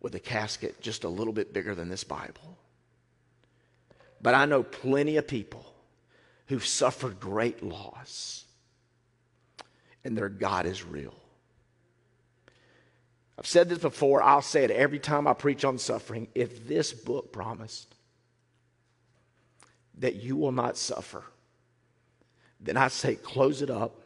[0.00, 2.56] with a casket just a little bit bigger than this Bible.
[4.22, 5.64] But I know plenty of people
[6.46, 8.44] who've suffered great loss,
[10.04, 11.14] and their God is real.
[13.38, 16.28] I've said this before, I'll say it every time I preach on suffering.
[16.34, 17.94] If this book promised
[19.98, 21.24] that you will not suffer,
[22.60, 24.02] then I say close it up,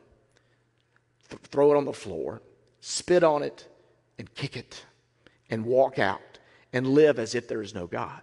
[1.28, 2.40] th- throw it on the floor,
[2.80, 3.66] spit on it,
[4.18, 4.84] and kick it,
[5.50, 6.38] and walk out
[6.72, 8.20] and live as if there is no God.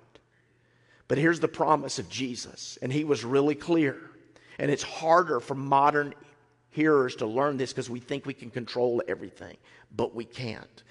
[1.07, 3.97] But here's the promise of Jesus, and he was really clear.
[4.59, 6.13] And it's harder for modern
[6.69, 9.57] hearers to learn this because we think we can control everything,
[9.95, 10.83] but we can't.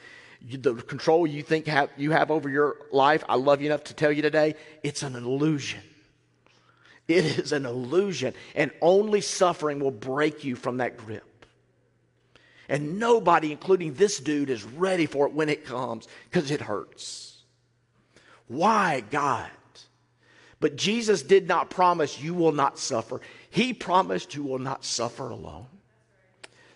[0.47, 3.85] You, the control you think have, you have over your life, I love you enough
[3.85, 5.81] to tell you today, it's an illusion.
[7.11, 11.25] It is an illusion, and only suffering will break you from that grip.
[12.69, 17.43] And nobody, including this dude, is ready for it when it comes because it hurts.
[18.47, 19.51] Why, God?
[20.61, 23.21] But Jesus did not promise you will not suffer.
[23.51, 25.67] He promised you will not suffer alone.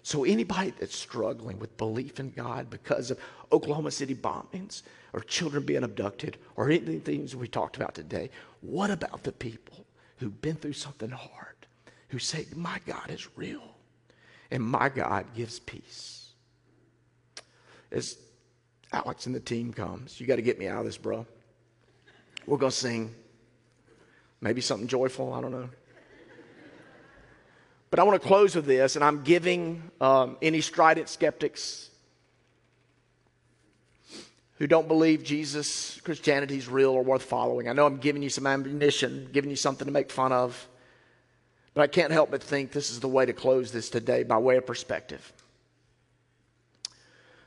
[0.03, 3.21] So, anybody that's struggling with belief in God because of
[3.53, 7.95] Oklahoma City bombings or children being abducted or any of the things we talked about
[7.95, 9.84] today, what about the people
[10.25, 11.55] who've been through something hard,
[12.09, 13.75] who say, My God is real
[14.51, 16.31] and my God gives peace.
[17.93, 18.17] As
[18.91, 21.27] Alex and the team comes, you got to get me out of this, bro.
[22.47, 23.15] We're going to sing
[24.41, 25.69] maybe something joyful, I don't know.
[27.91, 31.91] But I want to close with this, and I'm giving um, any strident skeptics
[34.59, 37.69] who don't believe Jesus, Christianity is real or worth following.
[37.69, 40.69] I know I'm giving you some ammunition, giving you something to make fun of,
[41.75, 44.39] but I can't help but think this is the way to close this today by
[44.39, 45.33] way of perspective.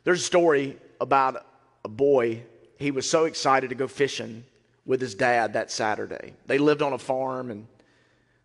[0.03, 1.45] There's a story about
[1.85, 2.43] a boy.
[2.77, 4.43] He was so excited to go fishing
[4.85, 6.33] with his dad that Saturday.
[6.45, 7.67] They lived on a farm and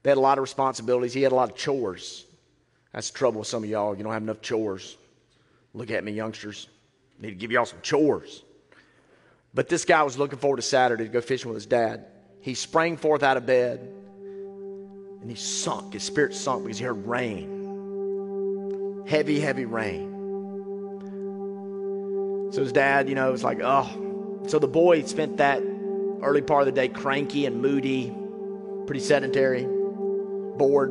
[0.02, 1.12] they had a lot of responsibilities.
[1.12, 2.24] He had a lot of chores.
[2.92, 3.96] That's the trouble with some of y'all.
[3.96, 4.96] You don't have enough chores.
[5.74, 6.68] Look at me, youngsters.
[7.18, 8.42] I need to give y'all some chores.
[9.54, 12.06] But this guy was looking forward to Saturday to go fishing with his dad.
[12.40, 13.80] He sprang forth out of bed
[15.20, 15.92] and he sunk.
[15.92, 19.04] His spirit sunk because he heard rain.
[19.06, 20.10] Heavy, heavy rain.
[22.52, 24.42] So his dad, you know, was like, oh.
[24.48, 25.62] So the boy spent that
[26.22, 28.12] early part of the day cranky and moody,
[28.86, 30.90] pretty sedentary, bored.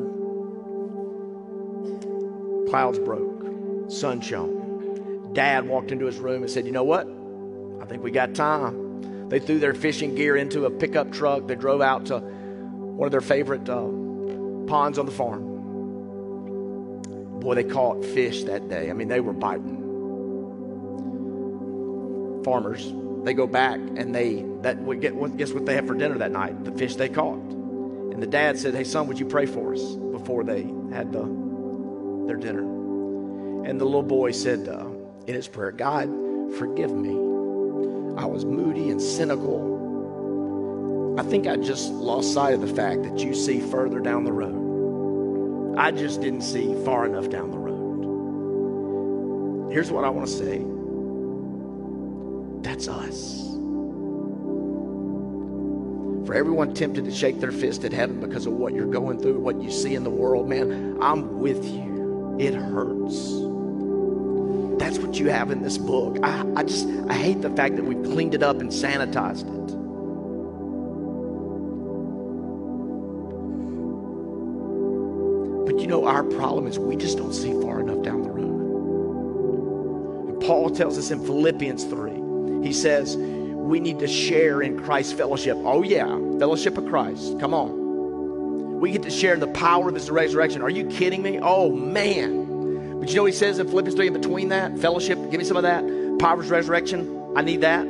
[2.70, 5.34] Clouds broke, sun shone.
[5.34, 7.08] Dad walked into his room and said, You know what?
[7.82, 9.30] I think we got time.
[9.30, 11.48] They threw their fishing gear into a pickup truck.
[11.48, 13.88] They drove out to one of their favorite uh,
[14.68, 15.48] ponds on the farm.
[17.40, 18.90] Boy, they caught fish that day.
[18.90, 19.80] I mean, they were biting.
[22.44, 22.92] Farmers,
[23.24, 26.64] they go back and they that get guess what they have for dinner that night?
[26.64, 27.40] The fish they caught.
[27.40, 31.24] And the dad said, "Hey son, would you pray for us?" Before they had the,
[32.28, 32.62] their dinner.
[33.64, 34.88] And the little boy said uh,
[35.26, 36.10] in his prayer, "God,
[36.58, 37.31] forgive me.
[38.18, 39.72] I was moody and cynical.
[41.20, 44.32] I think I just lost sight of the fact that you see further down the
[44.32, 45.76] road.
[45.78, 47.72] I just didn't see far enough down the road.
[49.72, 50.66] Here's what I want to say
[52.62, 53.48] that's us.
[56.26, 59.40] For everyone tempted to shake their fist at heaven because of what you're going through,
[59.40, 62.38] what you see in the world, man, I'm with you.
[62.40, 63.51] It hurts.
[64.82, 66.18] That's what you have in this book.
[66.24, 69.68] I, I just, I hate the fact that we've cleaned it up and sanitized it.
[75.68, 80.30] But you know, our problem is we just don't see far enough down the road.
[80.30, 85.14] And Paul tells us in Philippians 3 He says, we need to share in Christ's
[85.14, 85.58] fellowship.
[85.60, 86.08] Oh, yeah,
[86.40, 87.40] fellowship of Christ.
[87.40, 88.80] Come on.
[88.80, 90.64] We get to share in the power of his resurrection.
[90.64, 91.40] Are you kidding me?
[91.40, 92.41] Oh, man.
[93.02, 94.78] But you know he says in Philippians 3 in between that?
[94.78, 95.84] Fellowship, give me some of that.
[96.20, 97.34] Power resurrection.
[97.36, 97.88] I need that.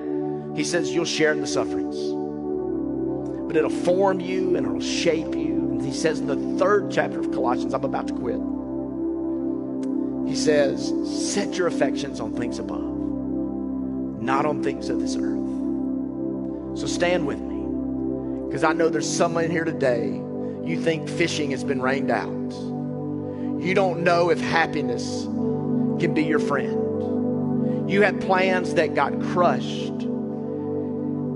[0.56, 1.98] He says, you'll share in the sufferings.
[3.46, 5.70] But it'll form you and it'll shape you.
[5.72, 8.40] And he says in the third chapter of Colossians, I'm about to quit.
[10.30, 12.80] He says, set your affections on things above,
[14.22, 16.80] not on things of this earth.
[16.80, 18.48] So stand with me.
[18.48, 20.08] Because I know there's someone here today,
[20.64, 22.71] you think fishing has been rained out.
[23.62, 27.90] You don't know if happiness can be your friend.
[27.92, 29.94] You had plans that got crushed.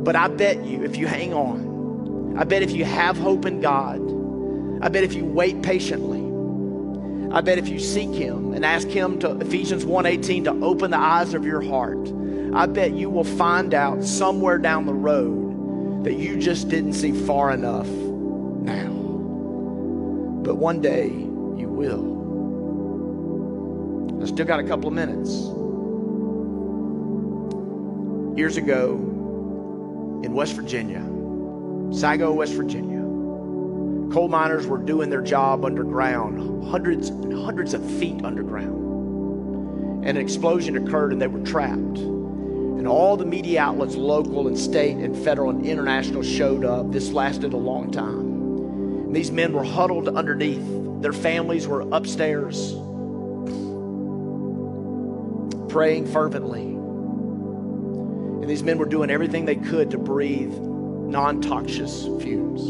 [0.04, 3.62] But I bet you, if you hang on, I bet if you have hope in
[3.62, 4.02] God,
[4.84, 6.24] I bet if you wait patiently,
[7.32, 10.98] I bet if you seek Him and ask Him to, Ephesians 1.18, to open the
[10.98, 12.12] eyes of your heart,
[12.56, 17.12] I bet you will find out somewhere down the road that you just didn't see
[17.12, 18.90] far enough now.
[20.44, 22.15] But one day you will.
[24.26, 25.30] I still got a couple of minutes.
[28.36, 28.96] Years ago
[30.24, 31.02] in West Virginia,
[31.96, 33.02] Sago, West Virginia,
[34.12, 40.08] coal miners were doing their job underground, hundreds and hundreds of feet underground.
[40.08, 42.00] And an explosion occurred and they were trapped.
[42.00, 46.92] And all the media outlets, local and state and federal and international, showed up.
[46.92, 48.22] This lasted a long time.
[49.06, 50.66] And these men were huddled underneath.
[51.04, 52.76] Their families were upstairs
[55.76, 56.62] praying fervently.
[56.62, 61.90] And these men were doing everything they could to breathe non toxic
[62.22, 62.64] fumes,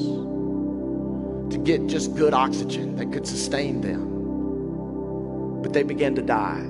[1.54, 5.62] to get just good oxygen that could sustain them.
[5.62, 6.62] But they began to die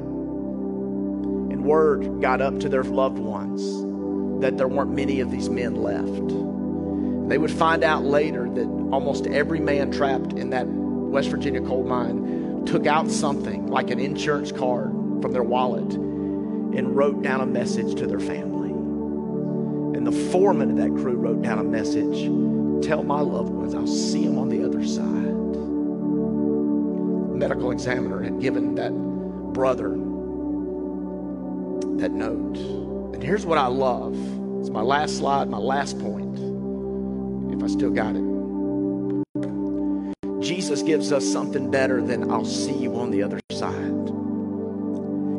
[1.52, 5.76] And word got up to their loved ones that there weren't many of these men
[5.76, 7.30] left.
[7.30, 11.86] They would find out later that almost every man trapped in that West Virginia coal
[11.86, 15.98] mine took out something like an insurance card from their wallet
[16.78, 18.70] and wrote down a message to their family.
[19.98, 22.30] And the foreman of that crew wrote down a message
[22.86, 25.04] Tell my loved ones I'll see them on the other side.
[27.32, 28.92] The medical examiner had given that
[29.54, 29.90] brother
[31.98, 32.58] that note.
[33.14, 34.14] And here's what I love.
[34.60, 36.38] It's my last slide, my last point,
[37.54, 38.24] if I still got it.
[40.42, 43.45] Jesus gives us something better than I'll see you on the other side.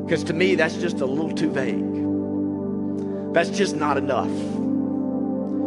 [0.07, 3.35] Because to me, that's just a little too vague.
[3.35, 4.31] That's just not enough.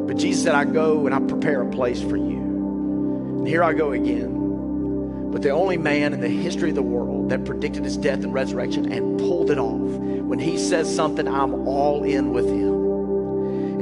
[0.08, 2.38] But Jesus said, I go and I prepare a place for you.
[3.40, 5.30] And here I go again.
[5.30, 8.34] But the only man in the history of the world that predicted his death and
[8.34, 12.79] resurrection and pulled it off when he says something, I'm all in with him.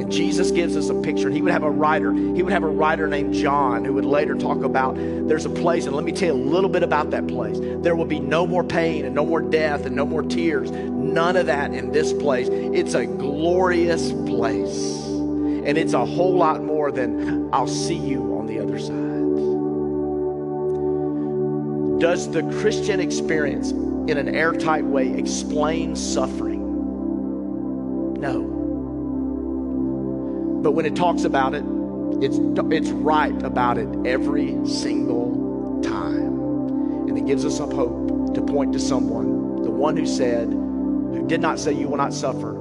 [0.10, 1.28] Jesus gives us a picture.
[1.28, 2.14] and He would have a writer.
[2.14, 5.86] He would have a writer named John who would later talk about there's a place,
[5.86, 7.58] and let me tell you a little bit about that place.
[7.60, 10.72] There will be no more pain and no more death and no more tears.
[10.72, 12.47] None of that in this place.
[12.49, 15.05] It's a glorious place.
[15.05, 19.08] And it's a whole lot more than I'll see you on the other side.
[21.99, 26.62] Does the Christian experience in an airtight way explain suffering?
[28.22, 28.57] No.
[30.62, 31.64] But when it talks about it,
[32.22, 32.38] it's,
[32.72, 37.08] it's right about it every single time.
[37.08, 39.62] And it gives us some hope to point to someone.
[39.64, 42.53] The one who said, who did not say, You will not suffer,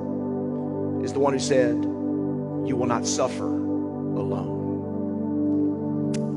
[1.04, 4.56] is the one who said, You will not suffer alone.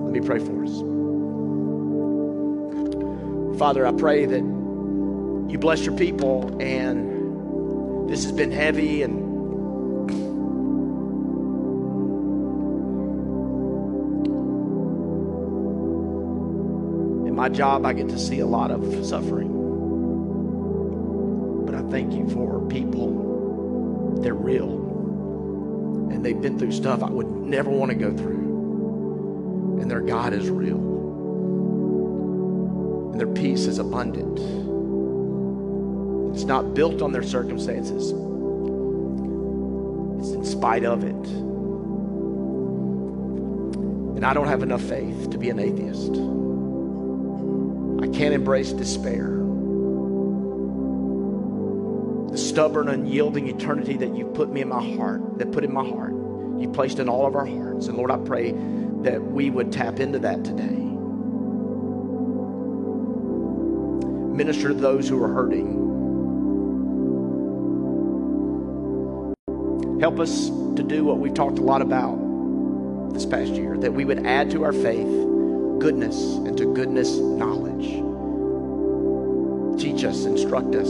[0.04, 0.80] Let me pray for us.
[3.60, 4.42] Father, I pray that
[5.50, 9.29] you bless your people, and this has been heavy and
[17.40, 19.48] my job I get to see a lot of suffering.
[21.66, 24.20] But I thank you for people.
[24.22, 24.74] They're real.
[26.12, 29.78] And they've been through stuff I would never want to go through.
[29.82, 30.82] And their God is real.
[33.12, 34.38] And their peace is abundant.
[36.36, 38.12] It's not built on their circumstances,
[40.20, 41.26] it's in spite of it.
[44.18, 46.39] And I don't have enough faith to be an atheist.
[48.02, 49.28] I can't embrace despair.
[52.32, 55.88] The stubborn, unyielding eternity that you put me in my heart, that put in my
[55.88, 56.14] heart,
[56.60, 57.88] you placed in all of our hearts.
[57.88, 58.52] And Lord, I pray
[59.02, 60.78] that we would tap into that today.
[64.36, 65.90] Minister to those who are hurting
[70.00, 72.16] Help us to do what we've talked a lot about
[73.14, 75.06] this past year that we would add to our faith
[75.80, 78.04] goodness and to goodness knowledge.
[79.82, 80.90] Teach us, instruct us.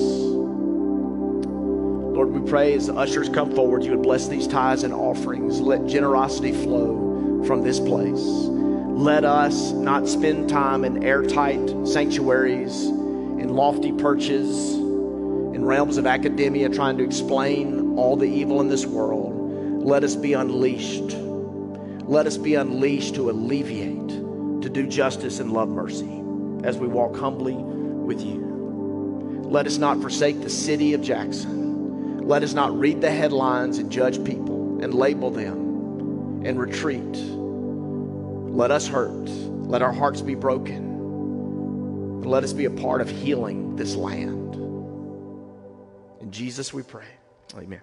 [2.19, 5.61] Lord, we pray as the ushers come forward, you would bless these tithes and offerings.
[5.61, 8.19] Let generosity flow from this place.
[8.19, 16.67] Let us not spend time in airtight sanctuaries, in lofty perches, in realms of academia
[16.67, 19.85] trying to explain all the evil in this world.
[19.85, 21.15] Let us be unleashed.
[22.05, 24.11] Let us be unleashed to alleviate,
[24.73, 26.21] to do justice and love mercy
[26.63, 29.43] as we walk humbly with you.
[29.45, 32.27] Let us not forsake the city of Jackson.
[32.27, 37.15] Let us not read the headlines and judge people and label them and retreat
[38.59, 39.29] let us hurt.
[39.69, 42.23] Let our hearts be broken.
[42.23, 44.55] Let us be a part of healing this land.
[46.19, 47.05] In Jesus we pray.
[47.55, 47.79] Amen.